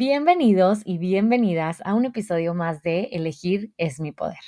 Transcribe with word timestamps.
Bienvenidos 0.00 0.82
y 0.84 0.96
bienvenidas 0.98 1.82
a 1.84 1.94
un 1.94 2.04
episodio 2.04 2.54
más 2.54 2.84
de 2.84 3.08
Elegir 3.10 3.72
es 3.78 3.98
mi 3.98 4.12
poder. 4.12 4.38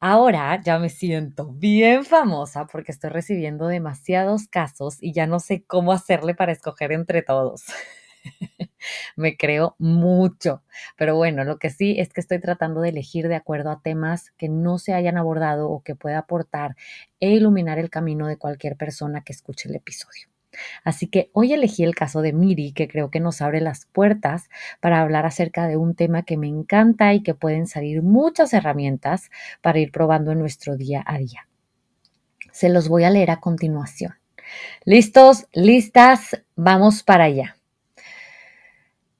Ahora 0.00 0.60
ya 0.60 0.80
me 0.80 0.88
siento 0.88 1.52
bien 1.52 2.04
famosa 2.04 2.66
porque 2.66 2.90
estoy 2.90 3.10
recibiendo 3.10 3.68
demasiados 3.68 4.48
casos 4.48 5.00
y 5.00 5.12
ya 5.12 5.28
no 5.28 5.38
sé 5.38 5.62
cómo 5.62 5.92
hacerle 5.92 6.34
para 6.34 6.50
escoger 6.50 6.90
entre 6.90 7.22
todos. 7.22 7.66
me 9.16 9.36
creo 9.36 9.76
mucho, 9.78 10.64
pero 10.96 11.14
bueno, 11.14 11.44
lo 11.44 11.60
que 11.60 11.70
sí 11.70 12.00
es 12.00 12.12
que 12.12 12.20
estoy 12.20 12.40
tratando 12.40 12.80
de 12.80 12.88
elegir 12.88 13.28
de 13.28 13.36
acuerdo 13.36 13.70
a 13.70 13.80
temas 13.80 14.32
que 14.32 14.48
no 14.48 14.78
se 14.78 14.94
hayan 14.94 15.16
abordado 15.16 15.70
o 15.70 15.84
que 15.84 15.94
pueda 15.94 16.18
aportar 16.18 16.74
e 17.20 17.30
iluminar 17.30 17.78
el 17.78 17.88
camino 17.88 18.26
de 18.26 18.36
cualquier 18.36 18.76
persona 18.76 19.22
que 19.22 19.32
escuche 19.32 19.68
el 19.68 19.76
episodio. 19.76 20.26
Así 20.84 21.06
que 21.06 21.30
hoy 21.32 21.52
elegí 21.52 21.84
el 21.84 21.94
caso 21.94 22.22
de 22.22 22.32
Miri, 22.32 22.72
que 22.72 22.88
creo 22.88 23.10
que 23.10 23.20
nos 23.20 23.42
abre 23.42 23.60
las 23.60 23.86
puertas 23.86 24.48
para 24.80 25.00
hablar 25.00 25.26
acerca 25.26 25.66
de 25.66 25.76
un 25.76 25.94
tema 25.94 26.22
que 26.22 26.36
me 26.36 26.48
encanta 26.48 27.14
y 27.14 27.22
que 27.22 27.34
pueden 27.34 27.66
salir 27.66 28.02
muchas 28.02 28.52
herramientas 28.52 29.30
para 29.62 29.78
ir 29.78 29.92
probando 29.92 30.32
en 30.32 30.38
nuestro 30.38 30.76
día 30.76 31.02
a 31.06 31.18
día. 31.18 31.48
Se 32.52 32.68
los 32.68 32.88
voy 32.88 33.04
a 33.04 33.10
leer 33.10 33.30
a 33.30 33.40
continuación. 33.40 34.14
¿Listos? 34.84 35.46
¿Listas? 35.52 36.42
Vamos 36.54 37.02
para 37.02 37.24
allá. 37.24 37.56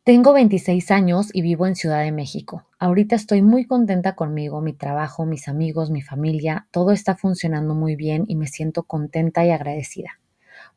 Tengo 0.04 0.32
26 0.32 0.92
años 0.92 1.30
y 1.32 1.42
vivo 1.42 1.66
en 1.66 1.74
Ciudad 1.74 2.04
de 2.04 2.12
México. 2.12 2.64
Ahorita 2.78 3.16
estoy 3.16 3.42
muy 3.42 3.66
contenta 3.66 4.14
conmigo, 4.14 4.60
mi 4.60 4.72
trabajo, 4.72 5.26
mis 5.26 5.48
amigos, 5.48 5.90
mi 5.90 6.00
familia, 6.00 6.68
todo 6.70 6.92
está 6.92 7.16
funcionando 7.16 7.74
muy 7.74 7.96
bien 7.96 8.24
y 8.28 8.36
me 8.36 8.46
siento 8.46 8.84
contenta 8.84 9.44
y 9.44 9.50
agradecida 9.50 10.20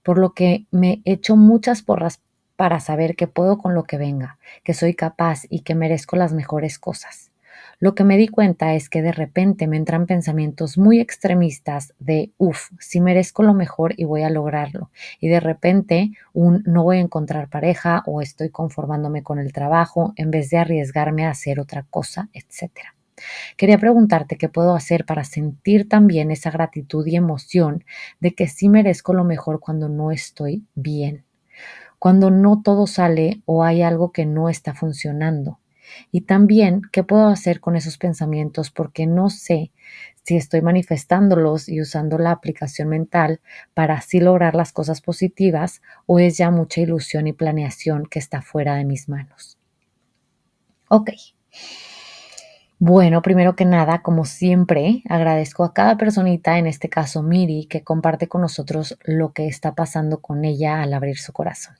por 0.10 0.18
lo 0.18 0.34
que 0.34 0.66
me 0.72 1.04
echo 1.06 1.36
muchas 1.36 1.84
porras 1.84 2.20
para 2.56 2.80
saber 2.80 3.16
que 3.16 3.28
puedo 3.28 3.60
con 3.60 3.76
lo 3.76 3.84
que 3.84 4.00
venga, 4.00 4.40
que 4.64 4.74
soy 4.74 4.96
capaz 4.96 5.44
y 5.52 5.60
que 5.60 5.76
merezco 5.76 6.16
las 6.16 6.34
mejores 6.34 6.80
cosas. 6.80 7.30
Lo 7.78 7.94
que 7.94 8.04
me 8.04 8.18
di 8.18 8.28
cuenta 8.28 8.74
es 8.74 8.90
que 8.90 9.04
de 9.04 9.12
repente 9.12 9.68
me 9.68 9.78
entran 9.78 10.08
pensamientos 10.08 10.80
muy 10.80 11.00
extremistas 11.00 11.94
de, 12.00 12.32
uff, 12.40 12.72
si 12.80 13.02
merezco 13.02 13.44
lo 13.44 13.54
mejor 13.54 13.94
y 13.98 14.06
voy 14.06 14.24
a 14.24 14.32
lograrlo. 14.32 14.90
Y 15.20 15.28
de 15.28 15.42
repente 15.42 16.10
un 16.34 16.64
no 16.66 16.82
voy 16.82 16.98
a 16.98 17.02
encontrar 17.02 17.48
pareja 17.48 18.02
o 18.08 18.20
estoy 18.20 18.50
conformándome 18.50 19.22
con 19.22 19.38
el 19.38 19.54
trabajo 19.54 20.14
en 20.16 20.32
vez 20.32 20.50
de 20.50 20.58
arriesgarme 20.58 21.28
a 21.28 21.30
hacer 21.30 21.60
otra 21.60 21.86
cosa, 21.88 22.30
etcétera. 22.34 22.96
Quería 23.58 23.78
preguntarte 23.78 24.38
qué 24.38 24.50
puedo 24.50 24.76
hacer 24.76 25.06
para 25.06 25.24
sentir 25.24 25.88
también 25.88 26.32
esa 26.32 26.52
gratitud 26.52 27.06
y 27.08 27.16
emoción 27.16 27.84
de 28.20 28.34
que 28.34 28.48
sí 28.48 28.70
merezco 28.70 29.14
lo 29.14 29.24
mejor 29.24 29.60
cuando 29.60 29.90
no 29.90 30.12
estoy 30.12 30.64
bien, 30.76 31.26
cuando 32.00 32.32
no 32.32 32.62
todo 32.64 32.88
sale 32.88 33.42
o 33.46 33.64
hay 33.64 33.82
algo 33.82 34.12
que 34.12 34.26
no 34.26 34.50
está 34.50 34.74
funcionando. 34.74 35.60
Y 36.12 36.22
también 36.22 36.82
qué 36.92 37.04
puedo 37.04 37.28
hacer 37.28 37.60
con 37.60 37.76
esos 37.76 37.98
pensamientos 37.98 38.72
porque 38.72 39.08
no 39.08 39.30
sé 39.30 39.72
si 40.24 40.36
estoy 40.36 40.62
manifestándolos 40.62 41.68
y 41.68 41.82
usando 41.82 42.18
la 42.18 42.32
aplicación 42.32 42.90
mental 42.90 43.42
para 43.74 43.96
así 43.96 44.20
lograr 44.20 44.56
las 44.56 44.72
cosas 44.72 45.02
positivas 45.02 45.82
o 46.06 46.20
es 46.20 46.38
ya 46.38 46.52
mucha 46.52 46.82
ilusión 46.82 47.28
y 47.28 47.34
planeación 47.34 48.06
que 48.06 48.20
está 48.20 48.42
fuera 48.42 48.76
de 48.76 48.86
mis 48.86 49.10
manos. 49.10 49.58
Ok. 50.90 51.12
Bueno, 52.82 53.22
primero 53.22 53.56
que 53.58 53.66
nada, 53.66 54.02
como 54.02 54.24
siempre, 54.24 55.04
agradezco 55.10 55.66
a 55.66 55.74
cada 55.74 55.98
personita, 55.98 56.58
en 56.58 56.66
este 56.66 56.88
caso 56.88 57.22
Miri, 57.22 57.66
que 57.66 57.84
comparte 57.84 58.30
con 58.30 58.40
nosotros 58.42 58.98
lo 59.04 59.34
que 59.34 59.48
está 59.48 59.76
pasando 59.76 60.22
con 60.22 60.46
ella 60.46 60.82
al 60.82 60.94
abrir 60.94 61.18
su 61.18 61.34
corazón. 61.34 61.76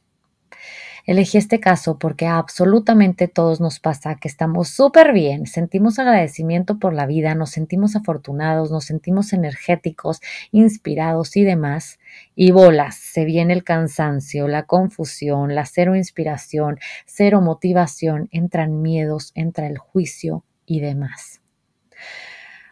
Elegí 1.06 1.38
este 1.38 1.60
caso 1.60 1.98
porque 1.98 2.28
a 2.28 2.38
absolutamente 2.38 3.28
todos 3.28 3.62
nos 3.62 3.80
pasa 3.80 4.16
que 4.16 4.28
estamos 4.28 4.70
súper 4.70 5.14
bien, 5.14 5.48
sentimos 5.48 5.98
agradecimiento 6.00 6.80
por 6.80 6.94
la 6.94 7.06
vida, 7.06 7.34
nos 7.34 7.52
sentimos 7.52 7.96
afortunados, 7.96 8.70
nos 8.70 8.86
sentimos 8.86 9.34
energéticos, 9.34 10.22
inspirados 10.52 11.36
y 11.38 11.44
demás. 11.44 12.00
Y 12.36 12.52
bolas, 12.52 12.96
se 12.96 13.26
viene 13.26 13.54
el 13.54 13.64
cansancio, 13.64 14.48
la 14.48 14.64
confusión, 14.64 15.56
la 15.56 15.66
cero 15.66 15.96
inspiración, 15.96 16.78
cero 17.06 17.42
motivación, 17.42 18.28
entran 18.32 18.82
miedos, 18.82 19.32
entra 19.34 19.66
el 19.66 19.78
juicio, 19.78 20.44
y 20.70 20.80
demás. 20.80 21.42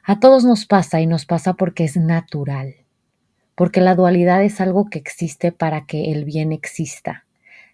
A 0.03 0.19
todos 0.21 0.45
nos 0.45 0.65
pasa 0.65 1.01
y 1.01 1.07
nos 1.07 1.25
pasa 1.25 1.55
porque 1.55 1.83
es 1.83 1.97
natural, 1.97 2.75
porque 3.55 3.81
la 3.81 3.95
dualidad 3.95 4.43
es 4.43 4.61
algo 4.61 4.89
que 4.89 4.99
existe 4.99 5.51
para 5.51 5.85
que 5.85 6.11
el 6.11 6.23
bien 6.23 6.53
exista. 6.53 7.25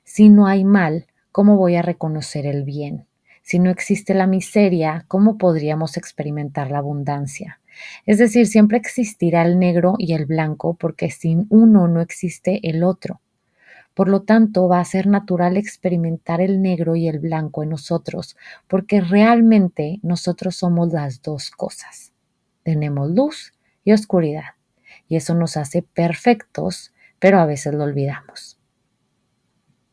Si 0.03 0.29
no 0.29 0.47
hay 0.47 0.63
mal, 0.63 1.05
¿cómo 1.31 1.57
voy 1.57 1.75
a 1.75 1.83
reconocer 1.83 2.47
el 2.47 2.63
bien? 2.63 3.05
Si 3.43 3.59
no 3.59 3.69
existe 3.69 4.13
la 4.13 4.25
miseria, 4.25 5.05
¿cómo 5.09 5.37
podríamos 5.37 5.97
experimentar 5.97 6.71
la 6.71 6.79
abundancia? 6.79 7.59
Es 8.05 8.17
decir, 8.17 8.47
siempre 8.47 8.77
existirá 8.77 9.43
el 9.43 9.59
negro 9.59 9.95
y 9.97 10.13
el 10.13 10.25
blanco 10.25 10.75
porque 10.75 11.11
sin 11.11 11.45
uno 11.49 11.87
no 11.87 11.99
existe 12.01 12.61
el 12.63 12.83
otro. 12.83 13.19
Por 13.93 14.09
lo 14.09 14.23
tanto, 14.23 14.67
va 14.67 14.79
a 14.79 14.85
ser 14.85 15.07
natural 15.07 15.55
experimentar 15.55 16.41
el 16.41 16.61
negro 16.61 16.95
y 16.95 17.07
el 17.07 17.19
blanco 17.19 17.63
en 17.63 17.69
nosotros, 17.69 18.35
porque 18.67 19.01
realmente 19.01 19.99
nosotros 20.01 20.55
somos 20.55 20.91
las 20.91 21.21
dos 21.21 21.51
cosas. 21.51 22.11
Tenemos 22.63 23.11
luz 23.11 23.53
y 23.83 23.91
oscuridad, 23.91 24.55
y 25.07 25.17
eso 25.17 25.35
nos 25.35 25.57
hace 25.57 25.83
perfectos, 25.83 26.93
pero 27.19 27.39
a 27.39 27.45
veces 27.45 27.73
lo 27.73 27.83
olvidamos. 27.83 28.57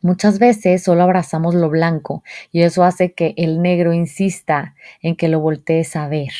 Muchas 0.03 0.39
veces 0.39 0.83
solo 0.83 1.03
abrazamos 1.03 1.55
lo 1.55 1.69
blanco 1.69 2.25
y 2.51 2.63
eso 2.63 2.85
hace 2.85 3.13
que 3.13 3.35
el 3.37 3.61
negro 3.61 3.93
insista 3.93 4.75
en 5.03 5.15
que 5.15 5.29
lo 5.29 5.41
voltees 5.41 5.95
a 5.95 6.09
ver. 6.09 6.33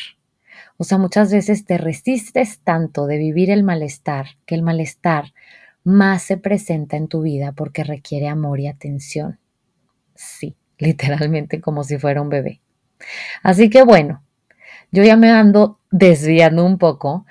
O 0.77 0.83
sea, 0.83 0.97
muchas 0.97 1.31
veces 1.31 1.65
te 1.65 1.77
resistes 1.77 2.59
tanto 2.63 3.05
de 3.05 3.17
vivir 3.19 3.51
el 3.51 3.63
malestar 3.63 4.25
que 4.47 4.55
el 4.55 4.63
malestar 4.63 5.33
más 5.83 6.23
se 6.23 6.37
presenta 6.37 6.97
en 6.97 7.07
tu 7.07 7.21
vida 7.21 7.53
porque 7.53 7.83
requiere 7.83 8.27
amor 8.27 8.59
y 8.59 8.67
atención. 8.67 9.39
Sí, 10.15 10.55
literalmente 10.77 11.61
como 11.61 11.83
si 11.83 11.97
fuera 11.97 12.21
un 12.21 12.29
bebé. 12.29 12.61
Así 13.43 13.69
que 13.69 13.83
bueno, 13.83 14.23
yo 14.91 15.03
ya 15.03 15.17
me 15.17 15.31
ando 15.31 15.79
desviando 15.91 16.65
un 16.65 16.77
poco, 16.77 17.25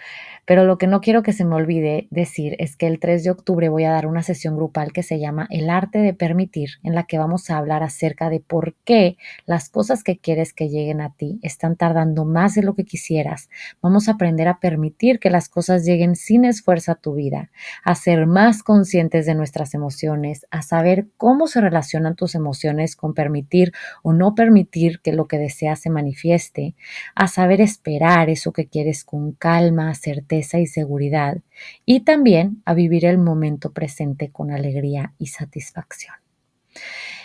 pero 0.51 0.65
lo 0.65 0.79
que 0.79 0.89
no 0.89 1.01
quiero 1.01 1.23
que 1.23 1.33
se 1.33 1.45
me 1.45 1.55
olvide 1.55 2.09
decir 2.11 2.57
es 2.59 2.75
que 2.75 2.89
el 2.89 2.99
3 2.99 3.23
de 3.23 3.31
octubre 3.31 3.69
voy 3.69 3.85
a 3.85 3.93
dar 3.93 4.09
una 4.09 4.25
sesión 4.25 4.57
grupal 4.57 4.93
que 4.93 5.05
se 5.05 5.21
llama 5.21 5.47
El 5.49 5.71
arte 5.71 6.01
de 6.01 6.13
permitir, 6.13 6.71
en 6.83 6.97
la 6.97 7.05
que 7.05 7.19
vamos 7.19 7.51
a 7.51 7.57
hablar 7.57 7.85
acerca 7.85 8.31
de 8.31 8.41
por 8.41 8.75
qué 8.85 9.17
las 9.47 9.69
cosas 9.69 10.03
que 10.03 10.19
quieres 10.19 10.53
que 10.53 10.69
lleguen 10.69 11.03
a 11.03 11.15
ti 11.15 11.39
están 11.43 11.77
tardando 11.77 12.25
más 12.25 12.57
de 12.57 12.65
lo 12.65 12.75
que 12.75 12.85
quisieras. 12.85 13.49
Vamos 13.81 14.09
a 14.09 14.15
aprender 14.15 14.49
a 14.49 14.59
permitir 14.59 15.21
que 15.21 15.31
las 15.31 15.49
cosas 15.49 15.85
lleguen 15.85 16.17
sin 16.17 16.45
esfuerzo 16.45 16.91
a 16.91 16.97
tu 16.97 17.15
vida, 17.15 17.53
a 17.85 17.95
ser 17.95 18.27
más 18.27 18.65
conscientes 18.65 19.27
de 19.27 19.37
nuestras 19.37 19.73
emociones, 19.75 20.49
a 20.51 20.63
saber 20.63 21.07
cómo 21.17 21.47
se 21.47 21.61
relacionan 21.61 22.17
tus 22.17 22.35
emociones 22.35 22.97
con 22.97 23.15
permitir 23.15 23.73
o 24.03 24.13
no 24.13 24.35
permitir 24.35 24.99
que 24.99 25.13
lo 25.13 25.29
que 25.29 25.39
deseas 25.39 25.79
se 25.79 25.91
manifieste, 25.91 26.75
a 27.15 27.29
saber 27.29 27.61
esperar 27.61 28.29
eso 28.31 28.53
que 28.53 28.67
quieres 28.67 29.05
con 29.05 29.31
calma, 29.31 29.95
certeza, 29.95 30.40
y 30.59 30.67
seguridad 30.67 31.39
y 31.85 32.01
también 32.01 32.63
a 32.65 32.75
vivir 32.75 33.05
el 33.05 33.19
momento 33.19 33.73
presente 33.73 34.31
con 34.31 34.51
alegría 34.51 35.15
y 35.19 35.27
satisfacción. 35.27 36.15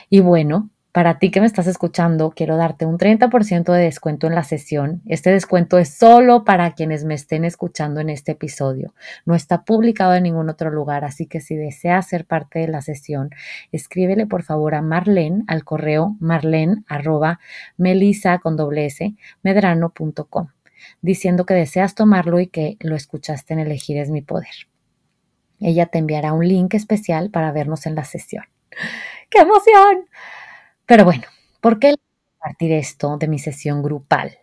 Y 0.10 0.20
bueno, 0.20 0.70
Para 0.96 1.20
ti 1.20 1.30
que 1.30 1.42
me 1.42 1.46
estás 1.46 1.68
escuchando, 1.68 2.32
quiero 2.34 2.56
darte 2.56 2.86
un 2.86 2.98
30% 2.98 3.74
de 3.74 3.84
descuento 3.84 4.28
en 4.28 4.36
la 4.36 4.46
sesión. 4.46 5.02
Este 5.06 5.30
descuento 5.30 5.78
es 5.78 5.90
solo 5.90 6.46
para 6.46 6.72
quienes 6.72 7.04
me 7.04 7.16
estén 7.16 7.44
escuchando 7.44 8.00
en 8.00 8.10
este 8.10 8.32
episodio. 8.32 8.94
No 9.26 9.36
está 9.36 9.66
publicado 9.66 10.14
en 10.16 10.24
ningún 10.24 10.50
otro 10.50 10.72
lugar, 10.72 11.04
así 11.04 11.26
que 11.26 11.42
si 11.42 11.58
deseas 11.58 12.08
ser 12.08 12.24
parte 12.24 12.60
de 12.60 12.70
la 12.70 12.82
sesión, 12.82 13.32
escríbele 13.74 14.26
por 14.26 14.44
favor 14.44 14.74
a 14.74 14.82
Marlene 14.82 15.44
al 15.48 15.66
correo 15.66 16.16
marlene 16.22 16.86
arroba 16.88 17.42
melisa 17.76 18.40
con 18.40 18.56
doble 18.56 18.90
diciendo 21.02 21.46
que 21.46 21.54
deseas 21.54 21.96
tomarlo 21.96 22.40
y 22.40 22.48
que 22.48 22.78
lo 22.80 22.96
escuchaste 22.96 23.54
en 23.54 23.60
Elegir 23.60 23.98
es 23.98 24.10
mi 24.10 24.22
poder. 24.22 24.54
Ella 25.60 25.86
te 25.88 26.00
enviará 26.00 26.34
un 26.34 26.48
link 26.48 26.74
especial 26.74 27.30
para 27.30 27.52
vernos 27.52 27.86
en 27.86 27.96
la 27.96 28.04
sesión. 28.04 28.46
¡Qué 29.30 29.40
emoción! 29.40 30.08
Pero 30.86 31.06
bueno, 31.06 31.24
¿por 31.62 31.80
qué 31.80 31.96
compartir 32.38 32.74
esto 32.74 33.18
de 33.18 33.28
mi 33.28 33.40
sesión 33.40 33.82
grupal? 33.82 34.38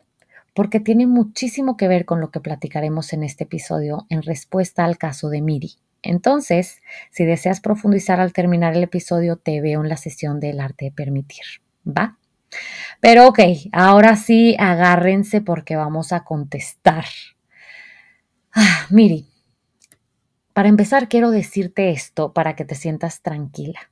Porque 0.54 0.80
tiene 0.80 1.06
muchísimo 1.06 1.76
que 1.76 1.88
ver 1.88 2.04
con 2.04 2.20
lo 2.20 2.30
que 2.30 2.40
platicaremos 2.40 3.12
en 3.12 3.22
este 3.22 3.44
episodio 3.44 4.06
en 4.08 4.22
respuesta 4.22 4.84
al 4.84 4.98
caso 4.98 5.28
de 5.28 5.40
Miri. 5.40 5.76
Entonces, 6.02 6.82
si 7.10 7.24
deseas 7.24 7.60
profundizar 7.60 8.20
al 8.20 8.32
terminar 8.32 8.76
el 8.76 8.82
episodio, 8.82 9.36
te 9.36 9.60
veo 9.60 9.82
en 9.82 9.88
la 9.88 9.96
sesión 9.96 10.40
del 10.40 10.60
arte 10.60 10.86
de 10.86 10.92
permitir. 10.92 11.44
¿Va? 11.86 12.18
Pero 13.00 13.28
ok, 13.28 13.40
ahora 13.72 14.16
sí, 14.16 14.56
agárrense 14.58 15.40
porque 15.40 15.76
vamos 15.76 16.12
a 16.12 16.24
contestar. 16.24 17.04
Ah, 18.54 18.86
Miri, 18.90 19.26
para 20.52 20.68
empezar 20.68 21.08
quiero 21.08 21.30
decirte 21.30 21.90
esto 21.90 22.32
para 22.32 22.54
que 22.54 22.64
te 22.64 22.74
sientas 22.74 23.22
tranquila. 23.22 23.90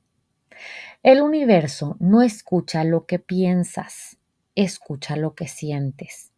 El 1.03 1.23
universo 1.23 1.97
no 1.99 2.21
escucha 2.21 2.85
lo 2.85 3.07
que 3.07 3.19
piensas, 3.19 4.19
escucha 4.55 5.17
lo 5.17 5.35
que 5.35 5.49
sientes. 5.49 6.33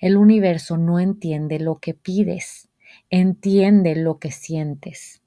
El 0.00 0.16
universo 0.16 0.76
no 0.76 0.98
entiende 0.98 1.60
lo 1.60 1.78
que 1.78 1.94
pides, 1.94 2.68
entiende 3.10 3.94
lo 3.94 4.18
que 4.18 4.32
sientes. 4.32 5.22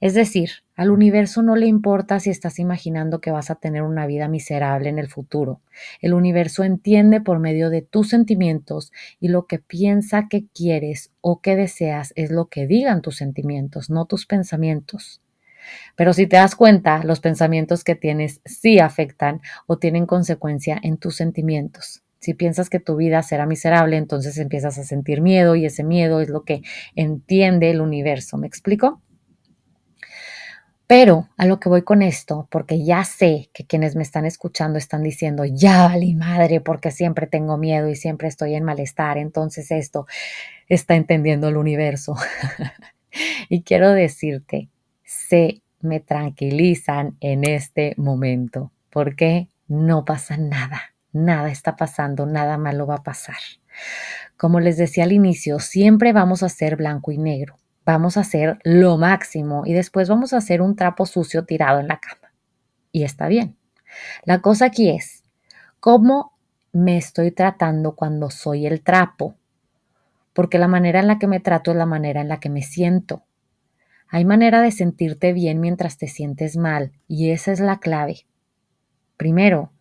Es 0.00 0.14
decir, 0.14 0.50
al 0.74 0.90
universo 0.90 1.42
no 1.42 1.54
le 1.54 1.66
importa 1.66 2.18
si 2.18 2.30
estás 2.30 2.58
imaginando 2.58 3.20
que 3.20 3.30
vas 3.30 3.50
a 3.50 3.54
tener 3.54 3.82
una 3.82 4.06
vida 4.06 4.26
miserable 4.26 4.88
en 4.88 4.98
el 4.98 5.08
futuro. 5.08 5.60
El 6.00 6.14
universo 6.14 6.64
entiende 6.64 7.20
por 7.20 7.38
medio 7.38 7.70
de 7.70 7.82
tus 7.82 8.08
sentimientos 8.08 8.92
y 9.20 9.28
lo 9.28 9.46
que 9.46 9.58
piensa 9.58 10.28
que 10.28 10.46
quieres 10.48 11.12
o 11.20 11.40
que 11.40 11.56
deseas 11.56 12.12
es 12.16 12.30
lo 12.30 12.46
que 12.46 12.66
digan 12.66 13.02
tus 13.02 13.16
sentimientos, 13.16 13.90
no 13.90 14.06
tus 14.06 14.26
pensamientos. 14.26 15.22
Pero 15.96 16.12
si 16.12 16.26
te 16.26 16.36
das 16.36 16.56
cuenta, 16.56 17.04
los 17.04 17.20
pensamientos 17.20 17.84
que 17.84 17.94
tienes 17.94 18.40
sí 18.44 18.78
afectan 18.78 19.40
o 19.66 19.78
tienen 19.78 20.06
consecuencia 20.06 20.78
en 20.82 20.96
tus 20.96 21.16
sentimientos. 21.16 22.02
Si 22.18 22.34
piensas 22.34 22.70
que 22.70 22.80
tu 22.80 22.96
vida 22.96 23.22
será 23.22 23.46
miserable, 23.46 23.96
entonces 23.96 24.38
empiezas 24.38 24.78
a 24.78 24.84
sentir 24.84 25.20
miedo 25.20 25.56
y 25.56 25.64
ese 25.64 25.82
miedo 25.82 26.20
es 26.20 26.28
lo 26.28 26.44
que 26.44 26.62
entiende 26.94 27.70
el 27.70 27.80
universo. 27.80 28.36
¿Me 28.36 28.46
explico? 28.46 29.00
Pero 30.94 31.30
a 31.38 31.46
lo 31.46 31.58
que 31.58 31.70
voy 31.70 31.80
con 31.80 32.02
esto, 32.02 32.46
porque 32.50 32.84
ya 32.84 33.02
sé 33.04 33.48
que 33.54 33.64
quienes 33.64 33.96
me 33.96 34.02
están 34.02 34.26
escuchando 34.26 34.78
están 34.78 35.02
diciendo, 35.02 35.46
ya 35.46 35.86
vale 35.88 36.14
madre, 36.14 36.60
porque 36.60 36.90
siempre 36.90 37.26
tengo 37.26 37.56
miedo 37.56 37.88
y 37.88 37.96
siempre 37.96 38.28
estoy 38.28 38.56
en 38.56 38.64
malestar, 38.64 39.16
entonces 39.16 39.70
esto 39.70 40.06
está 40.68 40.94
entendiendo 40.94 41.48
el 41.48 41.56
universo. 41.56 42.14
y 43.48 43.62
quiero 43.62 43.90
decirte 43.92 44.68
se 45.02 45.62
me 45.80 46.00
tranquilizan 46.00 47.16
en 47.20 47.44
este 47.44 47.94
momento, 47.96 48.70
porque 48.90 49.48
no 49.68 50.04
pasa 50.04 50.36
nada, 50.36 50.92
nada 51.10 51.50
está 51.50 51.74
pasando, 51.74 52.26
nada 52.26 52.58
malo 52.58 52.86
va 52.86 52.96
a 52.96 53.02
pasar. 53.02 53.40
Como 54.36 54.60
les 54.60 54.76
decía 54.76 55.04
al 55.04 55.12
inicio, 55.12 55.58
siempre 55.58 56.12
vamos 56.12 56.42
a 56.42 56.50
ser 56.50 56.76
blanco 56.76 57.12
y 57.12 57.16
negro, 57.16 57.56
vamos 57.84 58.16
a 58.16 58.20
hacer 58.20 58.58
lo 58.64 58.96
máximo 58.98 59.64
y 59.66 59.72
después 59.72 60.08
vamos 60.08 60.32
a 60.32 60.38
hacer 60.38 60.62
un 60.62 60.76
trapo 60.76 61.06
sucio 61.06 61.44
tirado 61.44 61.80
en 61.80 61.88
la 61.88 61.98
cama. 61.98 62.32
Y 62.92 63.04
está 63.04 63.28
bien. 63.28 63.56
La 64.24 64.40
cosa 64.40 64.66
aquí 64.66 64.90
es, 64.90 65.24
¿cómo 65.80 66.32
me 66.72 66.96
estoy 66.96 67.30
tratando 67.30 67.94
cuando 67.94 68.30
soy 68.30 68.66
el 68.66 68.82
trapo? 68.82 69.36
Porque 70.32 70.58
la 70.58 70.68
manera 70.68 71.00
en 71.00 71.06
la 71.06 71.18
que 71.18 71.26
me 71.26 71.40
trato 71.40 71.72
es 71.72 71.76
la 71.76 71.86
manera 71.86 72.20
en 72.20 72.28
la 72.28 72.40
que 72.40 72.48
me 72.48 72.62
siento. 72.62 73.24
Hay 74.08 74.24
manera 74.24 74.60
de 74.60 74.70
sentirte 74.72 75.32
bien 75.32 75.60
mientras 75.60 75.96
te 75.96 76.06
sientes 76.06 76.56
mal 76.56 76.92
y 77.08 77.30
esa 77.30 77.52
es 77.52 77.60
la 77.60 77.80
clave. 77.80 78.26
Primero, 79.16 79.72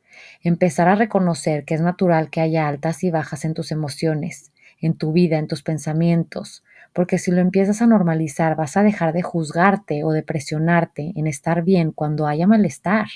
empezar 0.42 0.88
a 0.88 0.96
reconocer 0.96 1.66
que 1.66 1.74
es 1.74 1.82
natural 1.82 2.30
que 2.30 2.42
haya 2.42 2.68
altas 2.68 3.04
y 3.04 3.12
bajas 3.12 3.46
en 3.46 3.54
tus 3.54 3.72
emociones, 3.72 4.52
en 4.80 4.98
tu 4.98 5.12
vida, 5.12 5.38
en 5.38 5.48
tus 5.48 5.64
pensamientos, 5.64 6.64
porque 6.94 7.18
si 7.18 7.32
lo 7.32 7.42
empiezas 7.42 7.82
a 7.82 7.88
normalizar 7.88 8.56
vas 8.56 8.78
a 8.78 8.84
dejar 8.84 9.14
de 9.14 9.22
juzgarte 9.22 10.04
o 10.04 10.12
de 10.12 10.24
presionarte 10.24 11.14
en 11.16 11.28
estar 11.28 11.64
bien 11.64 11.92
cuando 11.92 12.28
haya 12.28 12.48
malestar. 12.48 13.08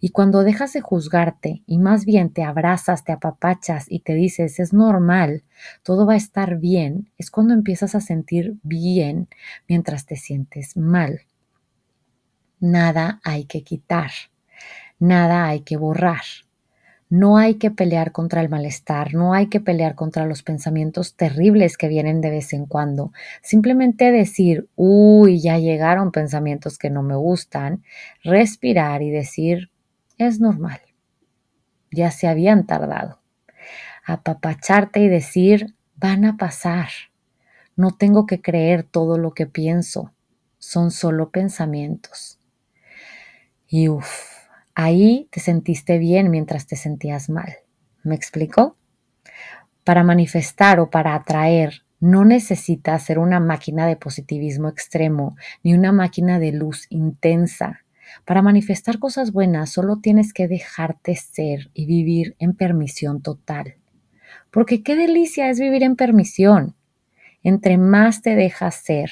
Y 0.00 0.10
cuando 0.10 0.42
dejas 0.42 0.72
de 0.72 0.80
juzgarte 0.80 1.62
y 1.66 1.78
más 1.78 2.04
bien 2.04 2.30
te 2.30 2.42
abrazas, 2.42 3.04
te 3.04 3.12
apapachas 3.12 3.86
y 3.88 4.00
te 4.00 4.14
dices 4.14 4.58
es 4.58 4.72
normal, 4.72 5.44
todo 5.82 6.06
va 6.06 6.14
a 6.14 6.16
estar 6.16 6.58
bien, 6.58 7.10
es 7.18 7.30
cuando 7.30 7.54
empiezas 7.54 7.94
a 7.94 8.00
sentir 8.00 8.56
bien 8.62 9.28
mientras 9.68 10.06
te 10.06 10.16
sientes 10.16 10.76
mal. 10.76 11.20
Nada 12.60 13.20
hay 13.22 13.44
que 13.44 13.62
quitar, 13.62 14.10
nada 14.98 15.46
hay 15.46 15.60
que 15.60 15.76
borrar. 15.76 16.22
No 17.08 17.38
hay 17.38 17.54
que 17.54 17.70
pelear 17.70 18.10
contra 18.10 18.40
el 18.40 18.48
malestar, 18.48 19.14
no 19.14 19.32
hay 19.32 19.46
que 19.46 19.60
pelear 19.60 19.94
contra 19.94 20.26
los 20.26 20.42
pensamientos 20.42 21.14
terribles 21.14 21.76
que 21.76 21.86
vienen 21.86 22.20
de 22.20 22.30
vez 22.30 22.52
en 22.52 22.66
cuando. 22.66 23.12
Simplemente 23.42 24.10
decir, 24.10 24.68
uy, 24.74 25.40
ya 25.40 25.58
llegaron 25.58 26.10
pensamientos 26.10 26.78
que 26.78 26.90
no 26.90 27.04
me 27.04 27.14
gustan, 27.14 27.84
respirar 28.24 29.02
y 29.02 29.10
decir, 29.10 29.70
es 30.18 30.40
normal. 30.40 30.80
Ya 31.92 32.10
se 32.10 32.26
habían 32.26 32.66
tardado. 32.66 33.20
Apapacharte 34.04 34.98
y 34.98 35.08
decir, 35.08 35.76
van 35.94 36.24
a 36.24 36.36
pasar. 36.36 36.88
No 37.76 37.92
tengo 37.92 38.26
que 38.26 38.42
creer 38.42 38.82
todo 38.82 39.16
lo 39.16 39.32
que 39.32 39.46
pienso. 39.46 40.12
Son 40.58 40.90
solo 40.90 41.30
pensamientos. 41.30 42.40
Y 43.68 43.88
uff, 43.88 44.35
ahí 44.76 45.26
te 45.32 45.40
sentiste 45.40 45.98
bien 45.98 46.30
mientras 46.30 46.66
te 46.66 46.76
sentías 46.76 47.28
mal. 47.28 47.56
¿Me 48.04 48.14
explico? 48.14 48.76
Para 49.82 50.04
manifestar 50.04 50.78
o 50.78 50.90
para 50.90 51.14
atraer 51.14 51.82
no 51.98 52.24
necesitas 52.26 53.02
ser 53.02 53.18
una 53.18 53.40
máquina 53.40 53.86
de 53.86 53.96
positivismo 53.96 54.68
extremo 54.68 55.34
ni 55.64 55.74
una 55.74 55.92
máquina 55.92 56.38
de 56.38 56.52
luz 56.52 56.86
intensa. 56.90 57.80
Para 58.26 58.42
manifestar 58.42 58.98
cosas 58.98 59.32
buenas 59.32 59.70
solo 59.70 59.96
tienes 60.00 60.34
que 60.34 60.46
dejarte 60.46 61.16
ser 61.16 61.70
y 61.72 61.86
vivir 61.86 62.36
en 62.38 62.54
permisión 62.54 63.22
total. 63.22 63.76
Porque 64.50 64.82
qué 64.82 64.94
delicia 64.94 65.48
es 65.48 65.58
vivir 65.58 65.84
en 65.84 65.96
permisión. 65.96 66.76
Entre 67.42 67.78
más 67.78 68.20
te 68.20 68.36
dejas 68.36 68.74
ser, 68.74 69.10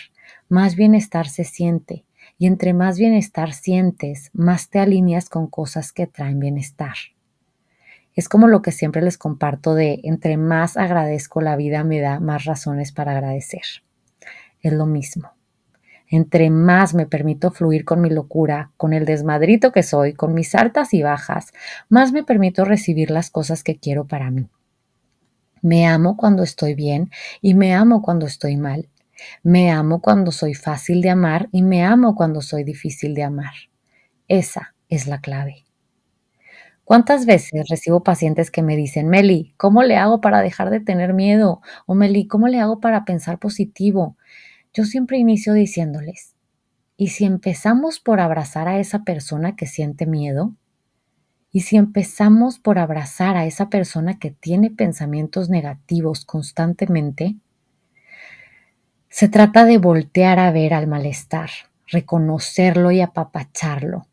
más 0.49 0.77
bienestar 0.77 1.27
se 1.27 1.45
siente. 1.45 2.05
Y 2.39 2.47
entre 2.47 2.75
más 2.75 2.99
bienestar 2.99 3.53
sientes, 3.53 4.31
más 4.33 4.69
te 4.69 4.81
alineas 4.81 5.29
con 5.29 5.47
cosas 5.47 5.93
que 5.93 6.07
traen 6.07 6.41
bienestar. 6.41 6.95
Es 8.15 8.29
como 8.29 8.47
lo 8.47 8.63
que 8.63 8.73
siempre 8.73 9.03
les 9.03 9.19
comparto 9.19 9.75
de 9.75 10.01
entre 10.05 10.37
más 10.37 10.77
agradezco 10.77 11.41
la 11.41 11.57
vida 11.57 11.83
me 11.85 12.01
da 12.01 12.21
más 12.21 12.45
razones 12.45 12.93
para 12.93 13.13
agradecer. 13.13 13.63
Es 14.61 14.73
lo 14.73 14.87
mismo. 14.87 15.33
Entre 16.09 16.49
más 16.51 16.95
me 16.95 17.07
permito 17.07 17.51
fluir 17.51 17.85
con 17.85 18.01
mi 18.01 18.11
locura, 18.11 18.71
con 18.77 18.93
el 18.93 19.05
desmadrito 19.05 19.73
que 19.73 19.83
soy, 19.83 20.13
con 20.13 20.33
mis 20.33 20.55
altas 20.55 20.95
y 20.95 21.03
bajas, 21.03 21.53
más 21.89 22.13
me 22.13 22.23
permito 22.23 22.65
recibir 22.65 23.11
las 23.11 23.31
cosas 23.31 23.65
que 23.65 23.79
quiero 23.79 24.07
para 24.07 24.31
mí. 24.31 24.49
Me 25.61 25.87
amo 25.87 26.17
cuando 26.17 26.43
estoy 26.43 26.75
bien 26.75 27.11
y 27.41 27.55
me 27.55 27.75
amo 27.75 28.03
cuando 28.03 28.27
estoy 28.27 28.57
mal. 28.57 28.89
Me 29.43 29.71
amo 29.71 30.01
cuando 30.01 30.33
soy 30.33 30.55
fácil 30.55 31.01
de 31.03 31.11
amar 31.11 31.49
y 31.53 31.63
me 31.63 31.85
amo 31.85 32.15
cuando 32.15 32.41
soy 32.43 32.65
difícil 32.65 33.15
de 33.15 33.23
amar. 33.25 33.55
Esa 34.29 34.75
es 34.89 35.07
la 35.07 35.21
clave. 35.21 35.65
¿Cuántas 36.85 37.25
veces 37.25 37.67
recibo 37.71 38.03
pacientes 38.03 38.51
que 38.51 38.63
me 38.63 38.77
dicen, 38.77 39.09
Meli, 39.09 39.55
¿cómo 39.57 39.83
le 39.83 39.97
hago 39.97 40.21
para 40.21 40.43
dejar 40.43 40.71
de 40.71 40.81
tener 40.81 41.15
miedo? 41.15 41.63
O 41.87 41.95
Meli, 41.95 42.27
¿cómo 42.27 42.47
le 42.49 42.61
hago 42.61 42.81
para 42.81 43.05
pensar 43.05 43.39
positivo? 43.39 44.17
yo 44.75 44.85
siempre 44.85 45.19
inicio 45.19 45.55
diciéndoles, 45.55 46.35
¿y 46.97 47.09
si 47.09 47.25
empezamos 47.25 48.01
por 48.01 48.21
abrazar 48.21 48.69
a 48.69 48.81
esa 48.81 49.05
persona 49.05 49.57
que 49.57 49.67
siente 49.67 50.05
miedo? 50.05 50.55
¿Y 51.53 51.61
si 51.61 51.77
empezamos 51.77 52.59
por 52.59 52.79
abrazar 52.81 53.37
a 53.37 53.47
esa 53.47 53.71
persona 53.71 54.19
que 54.19 54.33
tiene 54.33 54.71
pensamientos 54.71 55.49
negativos 55.49 56.25
constantemente? 56.25 57.37
Se 59.17 59.29
trata 59.29 59.65
de 59.65 59.79
voltear 59.79 60.41
a 60.41 60.51
ver 60.51 60.75
al 60.75 60.89
malestar, 60.89 61.49
reconocerlo 61.87 62.91
y 62.91 63.01
apapacharlo. 63.01 64.09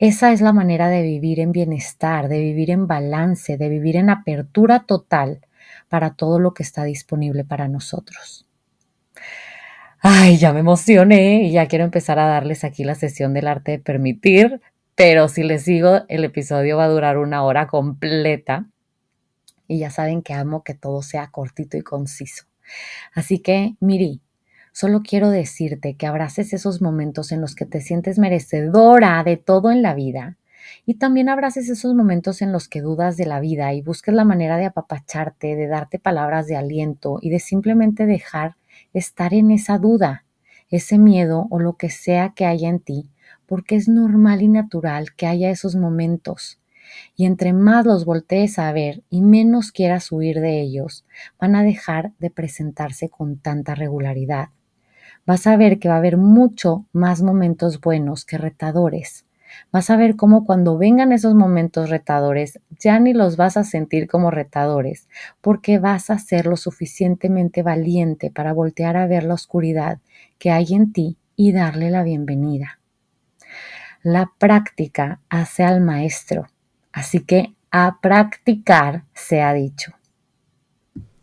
Esa 0.00 0.32
es 0.32 0.40
la 0.40 0.52
manera 0.52 0.88
de 0.88 1.02
vivir 1.02 1.38
en 1.38 1.52
bienestar, 1.52 2.26
de 2.26 2.40
vivir 2.40 2.72
en 2.72 2.88
balance, 2.88 3.56
de 3.56 3.68
vivir 3.68 3.94
en 3.94 4.10
apertura 4.10 4.80
total 4.80 5.46
para 5.88 6.14
todo 6.14 6.40
lo 6.40 6.54
que 6.54 6.64
está 6.64 6.82
disponible 6.82 7.44
para 7.44 7.68
nosotros. 7.68 8.48
Ay, 10.00 10.38
ya 10.38 10.52
me 10.52 10.58
emocioné 10.58 11.44
y 11.44 11.52
ya 11.52 11.68
quiero 11.68 11.84
empezar 11.84 12.18
a 12.18 12.26
darles 12.26 12.64
aquí 12.64 12.82
la 12.82 12.96
sesión 12.96 13.32
del 13.32 13.46
arte 13.46 13.70
de 13.70 13.78
permitir, 13.78 14.60
pero 14.96 15.28
si 15.28 15.44
les 15.44 15.62
sigo, 15.62 16.00
el 16.08 16.24
episodio 16.24 16.78
va 16.78 16.86
a 16.86 16.88
durar 16.88 17.18
una 17.18 17.44
hora 17.44 17.68
completa 17.68 18.66
y 19.68 19.78
ya 19.78 19.90
saben 19.90 20.20
que 20.20 20.34
amo 20.34 20.64
que 20.64 20.74
todo 20.74 21.00
sea 21.02 21.28
cortito 21.28 21.76
y 21.76 21.82
conciso. 21.82 22.46
Así 23.14 23.38
que, 23.38 23.76
Miri, 23.80 24.20
solo 24.72 25.02
quiero 25.02 25.30
decirte 25.30 25.94
que 25.96 26.06
abraces 26.06 26.52
esos 26.52 26.82
momentos 26.82 27.32
en 27.32 27.40
los 27.40 27.54
que 27.54 27.66
te 27.66 27.80
sientes 27.80 28.18
merecedora 28.18 29.22
de 29.24 29.36
todo 29.36 29.70
en 29.70 29.82
la 29.82 29.94
vida 29.94 30.36
y 30.84 30.94
también 30.94 31.28
abraces 31.28 31.68
esos 31.68 31.94
momentos 31.94 32.42
en 32.42 32.52
los 32.52 32.68
que 32.68 32.80
dudas 32.80 33.16
de 33.16 33.26
la 33.26 33.40
vida 33.40 33.72
y 33.72 33.82
busques 33.82 34.14
la 34.14 34.24
manera 34.24 34.56
de 34.56 34.66
apapacharte, 34.66 35.56
de 35.56 35.66
darte 35.68 35.98
palabras 35.98 36.46
de 36.46 36.56
aliento 36.56 37.18
y 37.22 37.30
de 37.30 37.40
simplemente 37.40 38.06
dejar 38.06 38.56
estar 38.92 39.34
en 39.34 39.50
esa 39.50 39.78
duda, 39.78 40.24
ese 40.70 40.98
miedo 40.98 41.46
o 41.50 41.60
lo 41.60 41.76
que 41.76 41.90
sea 41.90 42.32
que 42.34 42.46
haya 42.46 42.68
en 42.68 42.80
ti, 42.80 43.10
porque 43.46 43.76
es 43.76 43.88
normal 43.88 44.42
y 44.42 44.48
natural 44.48 45.14
que 45.14 45.26
haya 45.26 45.50
esos 45.50 45.76
momentos. 45.76 46.58
Y 47.16 47.26
entre 47.26 47.52
más 47.52 47.86
los 47.86 48.04
voltees 48.04 48.58
a 48.58 48.72
ver 48.72 49.02
y 49.10 49.22
menos 49.22 49.72
quieras 49.72 50.10
huir 50.12 50.40
de 50.40 50.60
ellos, 50.60 51.04
van 51.40 51.56
a 51.56 51.62
dejar 51.62 52.12
de 52.18 52.30
presentarse 52.30 53.08
con 53.08 53.38
tanta 53.38 53.74
regularidad. 53.74 54.48
Vas 55.26 55.46
a 55.46 55.56
ver 55.56 55.78
que 55.78 55.88
va 55.88 55.94
a 55.94 55.98
haber 55.98 56.16
mucho 56.16 56.86
más 56.92 57.22
momentos 57.22 57.80
buenos 57.80 58.24
que 58.24 58.38
retadores 58.38 59.26
vas 59.72 59.90
a 59.90 59.96
ver 59.96 60.16
cómo 60.16 60.44
cuando 60.44 60.78
vengan 60.78 61.12
esos 61.12 61.34
momentos 61.34 61.90
retadores, 61.90 62.60
ya 62.78 62.98
ni 62.98 63.12
los 63.12 63.36
vas 63.36 63.56
a 63.56 63.64
sentir 63.64 64.08
como 64.08 64.30
retadores, 64.30 65.08
porque 65.40 65.78
vas 65.78 66.10
a 66.10 66.18
ser 66.18 66.46
lo 66.46 66.56
suficientemente 66.56 67.62
valiente 67.62 68.30
para 68.30 68.52
voltear 68.52 68.96
a 68.96 69.06
ver 69.06 69.24
la 69.24 69.34
oscuridad 69.34 69.98
que 70.38 70.50
hay 70.50 70.66
en 70.70 70.92
ti 70.92 71.18
y 71.36 71.52
darle 71.52 71.90
la 71.90 72.02
bienvenida. 72.02 72.80
La 74.02 74.30
práctica 74.38 75.20
hace 75.28 75.64
al 75.64 75.80
maestro, 75.80 76.46
así 76.96 77.20
que 77.20 77.54
a 77.70 78.00
practicar 78.00 79.04
se 79.12 79.42
ha 79.42 79.52
dicho. 79.52 79.92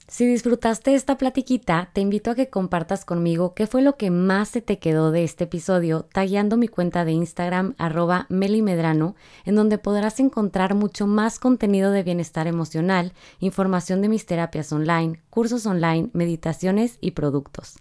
Si 0.08 0.28
disfrutaste 0.28 0.94
esta 0.94 1.18
platiquita, 1.18 1.90
te 1.94 2.00
invito 2.00 2.30
a 2.30 2.36
que 2.36 2.48
compartas 2.48 3.04
conmigo 3.04 3.56
qué 3.56 3.66
fue 3.66 3.82
lo 3.82 3.98
que 3.98 4.12
más 4.12 4.50
se 4.50 4.62
te 4.62 4.78
quedó 4.78 5.10
de 5.10 5.24
este 5.24 5.46
episodio, 5.46 6.08
tagueando 6.14 6.58
mi 6.58 6.68
cuenta 6.68 7.06
de 7.06 7.14
Instagram 7.14 7.74
arroba 7.80 8.28
melimedrano, 8.30 9.16
en 9.46 9.56
donde 9.56 9.80
podrás 9.80 10.20
encontrar 10.20 10.76
mucho 10.76 11.08
más 11.08 11.40
contenido 11.40 11.90
de 11.90 12.04
bienestar 12.04 12.46
emocional, 12.46 13.14
información 13.40 14.04
de 14.04 14.10
mis 14.10 14.28
terapias 14.28 14.72
online, 14.72 15.20
cursos 15.32 15.66
online, 15.66 16.12
meditaciones 16.14 17.00
y 17.02 17.12
productos. 17.12 17.78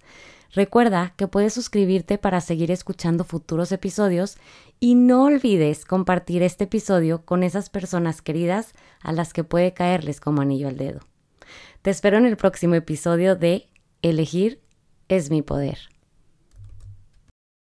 Recuerda 0.53 1.15
que 1.17 1.29
puedes 1.29 1.55
suscribirte 1.55 2.19
para 2.19 2.43
seguir 2.43 2.71
escuchando 2.71 3.25
futuros 3.25 3.73
episodios 3.73 4.37
y 4.81 4.95
no 4.95 5.25
olvides 5.25 5.87
compartir 5.87 6.43
este 6.43 6.65
episodio 6.65 7.25
con 7.25 7.43
esas 7.43 7.71
personas 7.71 8.21
queridas 8.21 8.75
a 9.01 9.13
las 9.13 9.33
que 9.33 9.45
puede 9.45 9.73
caerles 9.73 10.21
como 10.21 10.43
anillo 10.43 10.69
al 10.69 10.77
dedo. 10.77 11.01
Te 11.81 11.91
espero 11.91 12.19
en 12.19 12.27
el 12.27 12.37
próximo 12.37 12.75
episodio 12.75 13.35
de 13.35 13.69
Elegir 14.03 14.61
es 15.09 15.31
mi 15.31 15.41
poder. 15.41 15.92